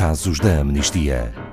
casos 0.00 0.40
da 0.40 0.60
amnistia. 0.60 1.49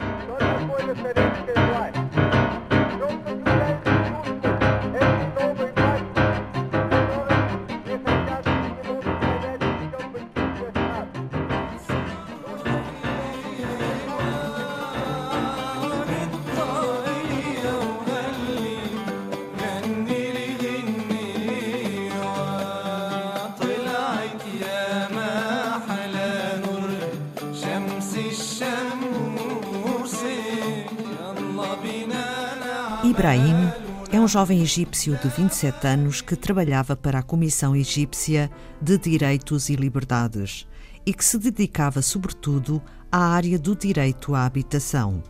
Ibrahim 33.18 33.56
é 34.12 34.22
um 34.22 34.28
jovem 34.28 34.62
egípcio 34.62 35.18
de 35.18 35.28
27 35.28 35.88
anos 35.88 36.22
que 36.22 36.36
trabalhava 36.36 36.96
para 36.96 37.18
a 37.18 37.24
Comissão 37.24 37.76
Egípcia 37.76 38.48
de 38.80 38.96
Direitos 38.96 39.70
e 39.70 39.76
Liberdades 39.76 40.68
e 41.04 41.12
que 41.12 41.26
se 41.26 41.40
dedicava 41.40 42.04
sobretudo 42.04 42.80
à 43.12 43.18
área 43.18 43.58
do 43.58 43.76
direito 43.76 44.36
à 44.36 44.46
habitação. 44.46 45.24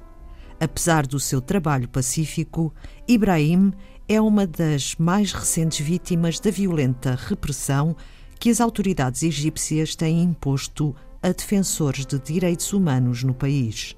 Apesar 0.59 1.08
do 1.08 1.18
seu 1.18 1.40
trabalho 1.40 1.88
pacífico, 1.88 2.73
Ibrahim 3.08 3.72
é 4.06 4.20
uma 4.20 4.45
das 4.45 4.98
mais 4.98 5.31
recentes 5.31 5.80
vítimas 5.80 6.42
da 6.42 6.52
violenta 6.52 7.16
repressão 7.17 7.95
que 8.38 8.50
as 8.50 8.59
autoridades 8.59 9.23
egípcias 9.23 9.95
têm 9.95 10.22
imposto 10.23 10.94
a 11.23 11.30
defensores 11.30 12.06
de 12.06 12.20
direitos 12.20 12.73
humanos 12.73 13.23
no 13.23 13.34
país 13.34 13.95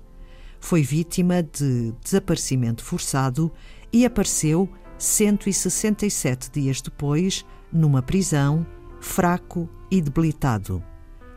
foi 0.59 0.81
vítima 0.81 1.41
de 1.41 1.93
desaparecimento 2.03 2.83
forçado 2.83 3.51
e 3.91 4.05
apareceu 4.05 4.69
167 4.97 6.51
dias 6.51 6.81
depois 6.81 7.45
numa 7.71 8.01
prisão, 8.01 8.65
fraco 8.99 9.69
e 9.89 10.01
debilitado. 10.01 10.83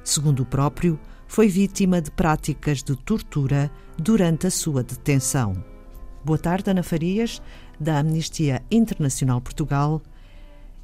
Segundo 0.04 0.40
o 0.40 0.46
próprio, 0.46 0.98
foi 1.26 1.48
vítima 1.48 2.02
de 2.02 2.10
práticas 2.10 2.82
de 2.82 2.96
tortura 2.96 3.70
durante 3.96 4.46
a 4.46 4.50
sua 4.50 4.82
detenção. 4.82 5.64
Boa 6.24 6.38
tarde, 6.38 6.70
Ana 6.70 6.82
Farias, 6.82 7.40
da 7.80 7.98
Amnistia 7.98 8.62
Internacional 8.70 9.40
Portugal. 9.40 10.02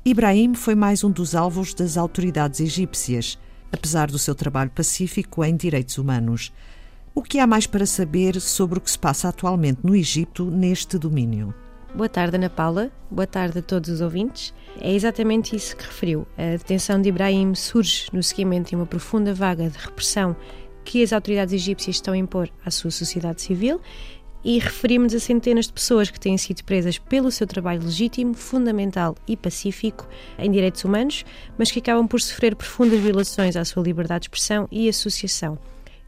Ibrahim 0.05 0.55
foi 0.55 0.75
mais 0.75 1.05
um 1.05 1.11
dos 1.11 1.35
alvos 1.35 1.75
das 1.75 1.97
autoridades 1.97 2.61
egípcias, 2.61 3.39
apesar 3.71 4.11
do 4.11 4.19
seu 4.19 4.35
trabalho 4.35 4.71
pacífico 4.71 5.45
em 5.45 5.55
direitos 5.57 5.99
humanos. 5.99 6.53
O 7.19 7.21
que 7.21 7.41
há 7.41 7.49
mais 7.49 7.67
para 7.67 7.85
saber 7.85 8.41
sobre 8.41 8.79
o 8.79 8.81
que 8.81 8.89
se 8.89 8.97
passa 8.97 9.29
atualmente 9.29 9.81
no 9.83 9.97
Egito 9.97 10.45
neste 10.45 10.97
domínio? 10.97 11.53
Boa 11.93 12.09
tarde, 12.09 12.37
Ana 12.37 12.49
Paula. 12.49 12.93
Boa 13.11 13.27
tarde 13.27 13.59
a 13.59 13.63
todos 13.63 13.91
os 13.91 14.01
ouvintes. 14.01 14.55
É 14.81 14.95
exatamente 14.95 15.57
isso 15.57 15.77
que 15.77 15.83
referiu. 15.83 16.29
A 16.39 16.57
detenção 16.57 17.03
de 17.03 17.09
Ibrahim 17.09 17.57
surge 17.57 18.07
no 18.13 18.23
seguimento 18.23 18.71
de 18.71 18.77
uma 18.77 18.87
profunda 18.87 19.35
vaga 19.35 19.69
de 19.69 19.77
repressão 19.77 20.37
que 20.85 21.03
as 21.03 21.13
autoridades 21.13 21.53
egípcias 21.53 21.97
estão 21.97 22.15
a 22.15 22.17
impor 22.17 22.49
à 22.65 22.71
sua 22.71 22.93
sociedade 22.93 23.43
civil 23.43 23.81
e 24.45 24.61
referimos 24.61 25.13
a 25.13 25.19
centenas 25.19 25.67
de 25.67 25.73
pessoas 25.73 26.13
que 26.13 26.21
têm 26.21 26.39
sido 26.39 26.63
presas 26.63 26.99
pelo 26.99 27.33
seu 27.33 27.49
trabalho 27.49 27.83
legítimo, 27.83 28.33
fundamental 28.33 29.17
e 29.27 29.37
pacífico 29.37 30.07
em 30.39 30.53
direitos 30.53 30.85
humanos, 30.85 31.25
mas 31.59 31.69
que 31.69 31.81
acabam 31.81 32.07
por 32.07 32.21
sofrer 32.21 32.55
profundas 32.55 33.01
violações 33.01 33.57
à 33.57 33.65
sua 33.65 33.83
liberdade 33.83 34.21
de 34.21 34.27
expressão 34.27 34.69
e 34.71 34.89
associação. 34.89 35.59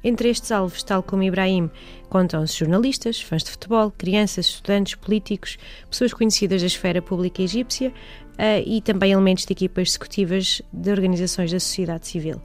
Entre 0.03 0.31
estes 0.31 0.51
alvos, 0.51 0.83
tal 0.83 1.03
como 1.03 1.23
Ibrahim, 1.23 1.71
contam-se 2.09 2.57
jornalistas, 2.57 3.21
fãs 3.21 3.45
de 3.45 3.51
futebol, 3.51 3.93
crianças, 3.97 4.47
estudantes, 4.47 4.95
políticos, 4.95 5.59
pessoas 5.91 6.15
conhecidas 6.15 6.63
da 6.63 6.67
esfera 6.67 7.03
pública 7.03 7.43
egípcia 7.43 7.91
uh, 7.91 8.63
e 8.65 8.81
também 8.81 9.13
elementos 9.13 9.45
de 9.45 9.53
equipas 9.53 9.91
executivas 9.91 10.63
de 10.73 10.91
organizações 10.91 11.53
da 11.53 11.61
sociedade 11.61 12.07
civil. 12.07 12.41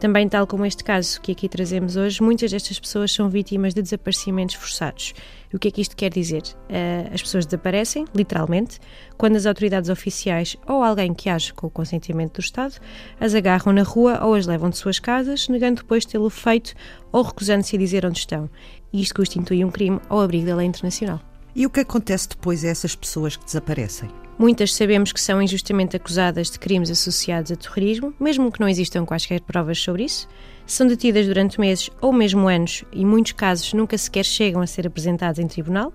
Também, 0.00 0.28
tal 0.28 0.46
como 0.46 0.64
este 0.64 0.84
caso 0.84 1.20
que 1.20 1.32
aqui 1.32 1.48
trazemos 1.48 1.96
hoje, 1.96 2.22
muitas 2.22 2.52
destas 2.52 2.78
pessoas 2.78 3.12
são 3.12 3.28
vítimas 3.28 3.74
de 3.74 3.82
desaparecimentos 3.82 4.54
forçados. 4.54 5.12
E 5.52 5.56
o 5.56 5.58
que 5.58 5.68
é 5.68 5.70
que 5.72 5.80
isto 5.80 5.96
quer 5.96 6.10
dizer? 6.10 6.42
Uh, 6.42 7.12
as 7.12 7.20
pessoas 7.20 7.44
desaparecem, 7.44 8.04
literalmente, 8.14 8.78
quando 9.16 9.34
as 9.34 9.44
autoridades 9.44 9.90
oficiais 9.90 10.56
ou 10.68 10.84
alguém 10.84 11.12
que 11.12 11.28
age 11.28 11.52
com 11.52 11.66
o 11.66 11.70
consentimento 11.70 12.34
do 12.34 12.40
Estado 12.40 12.76
as 13.18 13.34
agarram 13.34 13.72
na 13.72 13.82
rua 13.82 14.24
ou 14.24 14.34
as 14.34 14.46
levam 14.46 14.70
de 14.70 14.76
suas 14.76 15.00
casas, 15.00 15.48
negando 15.48 15.82
depois 15.82 16.04
tê-lo 16.04 16.30
feito 16.30 16.74
ou 17.10 17.22
recusando-se 17.22 17.74
a 17.74 17.78
dizer 17.78 18.06
onde 18.06 18.20
estão. 18.20 18.48
E 18.92 19.02
isto 19.02 19.16
constitui 19.16 19.64
um 19.64 19.70
crime 19.70 20.00
ao 20.08 20.20
abrigo 20.20 20.46
da 20.46 20.54
lei 20.54 20.66
internacional. 20.68 21.20
E 21.58 21.66
o 21.66 21.70
que 21.70 21.80
acontece 21.80 22.28
depois 22.28 22.64
a 22.64 22.68
essas 22.68 22.94
pessoas 22.94 23.36
que 23.36 23.44
desaparecem? 23.44 24.08
Muitas 24.38 24.72
sabemos 24.72 25.10
que 25.10 25.20
são 25.20 25.42
injustamente 25.42 25.96
acusadas 25.96 26.52
de 26.52 26.56
crimes 26.56 26.88
associados 26.88 27.50
a 27.50 27.56
terrorismo, 27.56 28.14
mesmo 28.20 28.52
que 28.52 28.60
não 28.60 28.68
existam 28.68 29.04
quaisquer 29.04 29.40
provas 29.40 29.76
sobre 29.76 30.04
isso. 30.04 30.28
São 30.64 30.86
detidas 30.86 31.26
durante 31.26 31.58
meses 31.58 31.90
ou 32.00 32.12
mesmo 32.12 32.46
anos 32.46 32.84
e, 32.92 33.04
muitos 33.04 33.32
casos, 33.32 33.72
nunca 33.72 33.98
sequer 33.98 34.24
chegam 34.24 34.62
a 34.62 34.68
ser 34.68 34.86
apresentadas 34.86 35.40
em 35.40 35.48
tribunal. 35.48 35.92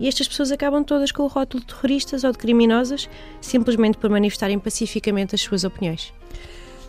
E 0.00 0.08
estas 0.08 0.26
pessoas 0.26 0.50
acabam 0.50 0.82
todas 0.82 1.12
com 1.12 1.24
o 1.24 1.28
rótulo 1.28 1.60
de 1.60 1.66
terroristas 1.66 2.24
ou 2.24 2.32
de 2.32 2.38
criminosas, 2.38 3.06
simplesmente 3.42 3.98
por 3.98 4.08
manifestarem 4.08 4.58
pacificamente 4.58 5.34
as 5.34 5.42
suas 5.42 5.64
opiniões. 5.64 6.14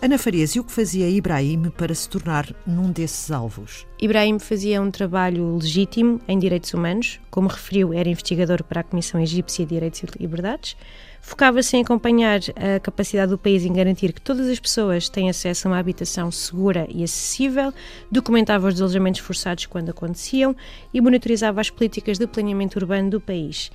Ana 0.01 0.17
Farias, 0.19 0.51
e 0.51 0.59
o 0.59 0.63
que 0.63 0.71
fazia 0.71 1.09
Ibrahim 1.09 1.71
para 1.71 1.95
se 1.95 2.07
tornar 2.07 2.53
num 2.67 2.91
desses 2.91 3.31
alvos? 3.31 3.87
Ibrahim 3.99 4.37
fazia 4.37 4.81
um 4.81 4.91
trabalho 4.91 5.57
legítimo 5.57 6.21
em 6.27 6.37
direitos 6.37 6.73
humanos, 6.73 7.19
como 7.31 7.47
referiu, 7.47 7.93
era 7.93 8.07
investigador 8.07 8.63
para 8.63 8.81
a 8.81 8.83
Comissão 8.83 9.19
Egípcia 9.19 9.65
de 9.65 9.73
Direitos 9.73 10.03
e 10.03 10.21
Liberdades. 10.21 10.75
Focava-se 11.21 11.75
em 11.75 11.81
acompanhar 11.81 12.39
a 12.55 12.79
capacidade 12.79 13.31
do 13.31 13.37
país 13.37 13.65
em 13.65 13.73
garantir 13.73 14.13
que 14.13 14.21
todas 14.21 14.47
as 14.47 14.59
pessoas 14.59 15.09
têm 15.09 15.27
acesso 15.27 15.67
a 15.67 15.71
uma 15.71 15.79
habitação 15.79 16.29
segura 16.29 16.85
e 16.87 17.03
acessível, 17.03 17.73
documentava 18.11 18.67
os 18.67 18.75
desalojamentos 18.75 19.21
forçados 19.21 19.65
quando 19.65 19.89
aconteciam 19.89 20.55
e 20.93 21.01
monitorizava 21.01 21.61
as 21.61 21.71
políticas 21.71 22.19
de 22.19 22.27
planeamento 22.27 22.77
urbano 22.77 23.09
do 23.09 23.19
país. 23.19 23.71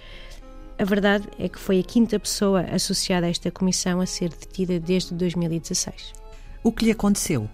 A 0.81 0.85
verdade 0.85 1.29
é 1.39 1.47
que 1.47 1.59
foi 1.59 1.79
a 1.79 1.83
quinta 1.83 2.19
pessoa 2.19 2.63
associada 2.63 3.27
a 3.27 3.29
esta 3.29 3.51
comissão 3.51 4.01
a 4.01 4.07
ser 4.07 4.31
detida 4.31 4.81
desde 4.81 5.13
2016. 5.13 6.15
O 6.65 6.73
que 6.73 6.87
lhe 6.87 6.91
aconteceu? 6.91 7.51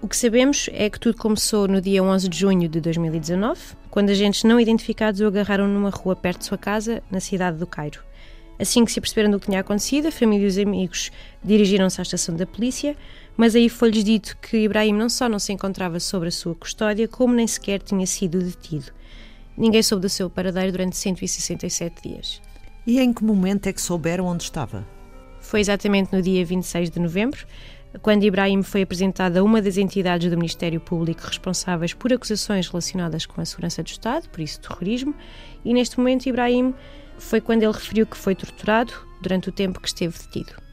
O 0.00 0.08
que 0.08 0.16
sabemos 0.16 0.70
é 0.72 0.88
que 0.88 0.98
tudo 0.98 1.18
começou 1.18 1.68
no 1.68 1.78
dia 1.78 2.02
11 2.02 2.26
de 2.26 2.38
junho 2.38 2.66
de 2.66 2.80
2019, 2.80 3.60
quando 3.90 4.08
agentes 4.08 4.44
não 4.44 4.58
identificados 4.58 5.20
o 5.20 5.26
agarraram 5.26 5.68
numa 5.68 5.90
rua 5.90 6.16
perto 6.16 6.38
de 6.38 6.46
sua 6.46 6.56
casa, 6.56 7.02
na 7.10 7.20
cidade 7.20 7.58
do 7.58 7.66
Cairo. 7.66 8.02
Assim 8.58 8.82
que 8.82 8.92
se 8.92 8.98
aperceberam 8.98 9.30
do 9.30 9.38
que 9.38 9.44
tinha 9.44 9.60
acontecido, 9.60 10.08
a 10.08 10.10
família 10.10 10.46
e 10.46 10.48
os 10.48 10.56
amigos 10.56 11.12
dirigiram-se 11.44 12.00
à 12.00 12.02
estação 12.02 12.34
da 12.34 12.46
polícia, 12.46 12.96
mas 13.36 13.54
aí 13.54 13.68
foi-lhes 13.68 14.02
dito 14.02 14.38
que 14.38 14.56
Ibrahim 14.56 14.94
não 14.94 15.10
só 15.10 15.28
não 15.28 15.38
se 15.38 15.52
encontrava 15.52 16.00
sob 16.00 16.28
a 16.28 16.30
sua 16.30 16.54
custódia, 16.54 17.06
como 17.08 17.34
nem 17.34 17.46
sequer 17.46 17.82
tinha 17.82 18.06
sido 18.06 18.42
detido. 18.42 18.90
Ninguém 19.54 19.82
soube 19.82 20.00
do 20.00 20.08
seu 20.08 20.30
paradeiro 20.30 20.72
durante 20.72 20.96
167 20.96 22.08
dias. 22.08 22.40
E 22.86 23.00
em 23.00 23.12
que 23.12 23.24
momento 23.24 23.66
é 23.66 23.72
que 23.72 23.80
souberam 23.80 24.26
onde 24.26 24.44
estava? 24.44 24.86
Foi 25.40 25.60
exatamente 25.60 26.12
no 26.12 26.20
dia 26.20 26.44
26 26.44 26.90
de 26.90 27.00
novembro, 27.00 27.46
quando 28.02 28.24
Ibrahim 28.24 28.62
foi 28.62 28.82
apresentado 28.82 29.36
a 29.36 29.42
uma 29.42 29.62
das 29.62 29.76
entidades 29.76 30.30
do 30.30 30.36
Ministério 30.36 30.80
Público 30.80 31.22
responsáveis 31.26 31.94
por 31.94 32.12
acusações 32.12 32.68
relacionadas 32.68 33.24
com 33.24 33.40
a 33.40 33.44
segurança 33.44 33.82
do 33.82 33.86
Estado, 33.86 34.28
por 34.28 34.40
isso 34.40 34.60
terrorismo, 34.60 35.14
e 35.64 35.72
neste 35.72 35.98
momento 35.98 36.26
Ibrahim 36.26 36.74
foi 37.18 37.40
quando 37.40 37.62
ele 37.62 37.72
referiu 37.72 38.06
que 38.06 38.16
foi 38.16 38.34
torturado 38.34 38.92
durante 39.22 39.48
o 39.48 39.52
tempo 39.52 39.80
que 39.80 39.88
esteve 39.88 40.18
detido. 40.18 40.63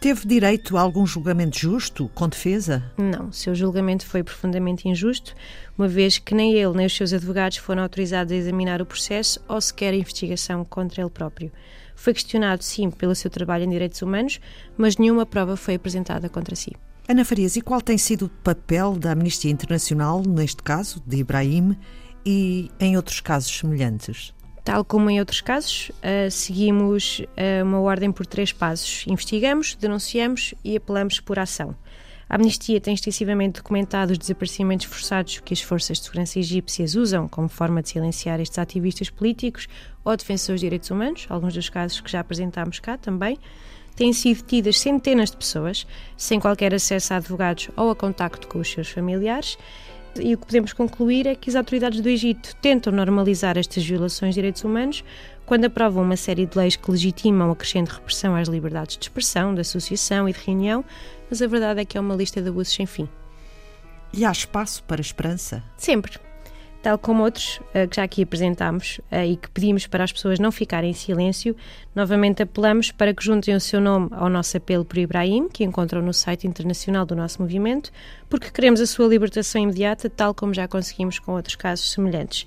Teve 0.00 0.28
direito 0.28 0.76
a 0.76 0.80
algum 0.80 1.04
julgamento 1.04 1.58
justo, 1.58 2.08
com 2.14 2.28
defesa? 2.28 2.84
Não, 2.96 3.32
seu 3.32 3.52
julgamento 3.52 4.06
foi 4.06 4.22
profundamente 4.22 4.88
injusto, 4.88 5.34
uma 5.76 5.88
vez 5.88 6.18
que 6.18 6.36
nem 6.36 6.52
ele 6.52 6.76
nem 6.76 6.86
os 6.86 6.96
seus 6.96 7.12
advogados 7.12 7.56
foram 7.56 7.82
autorizados 7.82 8.32
a 8.32 8.36
examinar 8.36 8.80
o 8.80 8.86
processo 8.86 9.40
ou 9.48 9.60
sequer 9.60 9.92
a 9.92 9.96
investigação 9.96 10.64
contra 10.64 11.02
ele 11.02 11.10
próprio. 11.10 11.50
Foi 11.96 12.14
questionado, 12.14 12.62
sim, 12.62 12.92
pelo 12.92 13.12
seu 13.12 13.28
trabalho 13.28 13.64
em 13.64 13.70
direitos 13.70 14.00
humanos, 14.00 14.40
mas 14.76 14.96
nenhuma 14.96 15.26
prova 15.26 15.56
foi 15.56 15.74
apresentada 15.74 16.28
contra 16.28 16.54
si. 16.54 16.76
Ana 17.08 17.24
Farias, 17.24 17.56
e 17.56 17.60
qual 17.60 17.80
tem 17.80 17.98
sido 17.98 18.26
o 18.26 18.28
papel 18.28 18.94
da 18.94 19.10
Amnistia 19.10 19.50
Internacional, 19.50 20.22
neste 20.24 20.62
caso, 20.62 21.02
de 21.04 21.16
Ibrahim, 21.16 21.76
e 22.24 22.70
em 22.78 22.96
outros 22.96 23.18
casos 23.18 23.50
semelhantes? 23.50 24.32
Tal 24.68 24.84
como 24.84 25.08
em 25.08 25.18
outros 25.18 25.40
casos, 25.40 25.88
uh, 25.88 26.30
seguimos 26.30 27.20
uh, 27.20 27.64
uma 27.64 27.80
ordem 27.80 28.12
por 28.12 28.26
três 28.26 28.52
passos: 28.52 29.06
investigamos, 29.06 29.74
denunciamos 29.74 30.54
e 30.62 30.76
apelamos 30.76 31.20
por 31.20 31.38
ação. 31.38 31.74
A 32.28 32.34
Amnistia 32.34 32.78
tem 32.78 32.92
extensivamente 32.92 33.62
documentado 33.62 34.12
os 34.12 34.18
desaparecimentos 34.18 34.84
forçados 34.84 35.40
que 35.40 35.54
as 35.54 35.62
forças 35.62 35.96
de 35.96 36.04
segurança 36.04 36.38
egípcias 36.38 36.96
usam 36.96 37.26
como 37.26 37.48
forma 37.48 37.80
de 37.80 37.88
silenciar 37.88 38.40
estes 38.40 38.58
ativistas 38.58 39.08
políticos 39.08 39.66
ou 40.04 40.14
defensores 40.14 40.60
de 40.60 40.66
direitos 40.66 40.90
humanos, 40.90 41.24
alguns 41.30 41.54
dos 41.54 41.70
casos 41.70 42.02
que 42.02 42.10
já 42.10 42.20
apresentámos 42.20 42.78
cá 42.78 42.98
também. 42.98 43.38
Têm 43.96 44.12
sido 44.12 44.42
detidas 44.42 44.78
centenas 44.78 45.30
de 45.30 45.38
pessoas, 45.38 45.86
sem 46.14 46.38
qualquer 46.38 46.74
acesso 46.74 47.14
a 47.14 47.16
advogados 47.16 47.70
ou 47.74 47.90
a 47.90 47.96
contacto 47.96 48.46
com 48.46 48.58
os 48.58 48.70
seus 48.70 48.90
familiares 48.90 49.56
E 50.16 50.34
o 50.34 50.38
que 50.38 50.46
podemos 50.46 50.72
concluir 50.72 51.26
é 51.26 51.34
que 51.34 51.48
as 51.48 51.56
autoridades 51.56 52.00
do 52.00 52.08
Egito 52.08 52.54
tentam 52.56 52.92
normalizar 52.92 53.56
estas 53.56 53.84
violações 53.84 54.34
de 54.34 54.40
direitos 54.40 54.64
humanos 54.64 55.04
quando 55.46 55.64
aprovam 55.64 56.02
uma 56.02 56.16
série 56.16 56.44
de 56.44 56.58
leis 56.58 56.76
que 56.76 56.90
legitimam 56.90 57.50
a 57.50 57.56
crescente 57.56 57.88
repressão 57.88 58.34
às 58.34 58.48
liberdades 58.48 58.96
de 58.96 59.04
expressão, 59.04 59.54
de 59.54 59.60
associação 59.60 60.28
e 60.28 60.32
de 60.32 60.38
reunião, 60.44 60.84
mas 61.30 61.40
a 61.40 61.46
verdade 61.46 61.80
é 61.80 61.84
que 61.84 61.96
é 61.96 62.00
uma 62.00 62.14
lista 62.14 62.42
de 62.42 62.48
abusos 62.48 62.74
sem 62.74 62.86
fim. 62.86 63.08
E 64.12 64.24
há 64.24 64.32
espaço 64.32 64.82
para 64.84 65.00
esperança? 65.00 65.62
Sempre 65.76 66.18
tal 66.82 66.98
como 66.98 67.22
outros 67.22 67.60
uh, 67.74 67.88
que 67.88 67.96
já 67.96 68.04
aqui 68.04 68.22
apresentámos 68.22 68.98
uh, 69.10 69.24
e 69.24 69.36
que 69.36 69.50
pedimos 69.50 69.86
para 69.86 70.04
as 70.04 70.12
pessoas 70.12 70.38
não 70.38 70.52
ficarem 70.52 70.90
em 70.90 70.94
silêncio, 70.94 71.56
novamente 71.94 72.42
apelamos 72.42 72.90
para 72.90 73.12
que 73.12 73.24
juntem 73.24 73.54
o 73.54 73.60
seu 73.60 73.80
nome 73.80 74.08
ao 74.12 74.28
nosso 74.28 74.56
apelo 74.56 74.84
por 74.84 74.98
Ibrahim, 74.98 75.48
que 75.48 75.64
encontram 75.64 76.00
no 76.00 76.12
site 76.12 76.46
internacional 76.46 77.04
do 77.04 77.16
nosso 77.16 77.42
movimento, 77.42 77.90
porque 78.28 78.50
queremos 78.50 78.80
a 78.80 78.86
sua 78.86 79.06
libertação 79.06 79.60
imediata, 79.60 80.08
tal 80.08 80.34
como 80.34 80.54
já 80.54 80.68
conseguimos 80.68 81.18
com 81.18 81.32
outros 81.32 81.56
casos 81.56 81.90
semelhantes. 81.92 82.46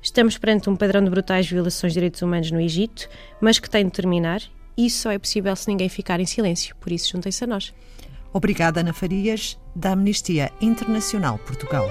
Estamos 0.00 0.36
perante 0.36 0.68
um 0.68 0.76
padrão 0.76 1.02
de 1.02 1.10
brutais 1.10 1.48
violações 1.48 1.92
de 1.92 1.94
direitos 1.94 2.20
humanos 2.20 2.50
no 2.50 2.60
Egito, 2.60 3.08
mas 3.40 3.58
que 3.58 3.70
tem 3.70 3.86
de 3.86 3.90
terminar, 3.90 4.42
e 4.76 4.86
isso 4.86 5.02
só 5.02 5.10
é 5.10 5.18
possível 5.18 5.54
se 5.56 5.68
ninguém 5.68 5.88
ficar 5.88 6.20
em 6.20 6.26
silêncio, 6.26 6.76
por 6.76 6.92
isso 6.92 7.10
juntem-se 7.10 7.42
a 7.44 7.46
nós. 7.46 7.74
Obrigada, 8.32 8.80
Ana 8.80 8.92
Farias, 8.92 9.58
da 9.74 9.92
Amnistia 9.92 10.50
Internacional 10.60 11.38
Portugal. 11.38 11.88